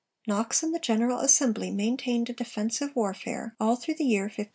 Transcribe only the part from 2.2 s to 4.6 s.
a defensive warfare all through the year 1565 6.